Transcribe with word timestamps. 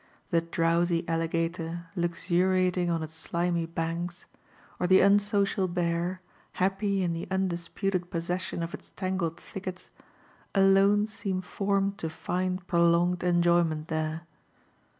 The 0.31 0.41
drowsy 0.41 1.07
alligator, 1.07 1.85
luxuriating 1.95 2.89
on 2.89 3.03
its 3.03 3.13
slimy 3.13 3.67
banks, 3.67 4.25
or 4.79 4.87
the 4.87 4.99
unsocial 4.99 5.67
bear, 5.67 6.21
happy 6.53 7.03
in 7.03 7.13
the 7.13 7.27
undisputed 7.29 8.09
possession 8.09 8.63
of 8.63 8.73
its 8.73 8.89
tangled 8.89 9.39
thickets, 9.39 9.91
alone 10.55 11.05
seem 11.05 11.41
formed 11.43 11.99
to 11.99 12.09
find 12.09 12.65
prolonged 12.65 13.21
enjoyment 13.23 13.89
there. 13.89 14.21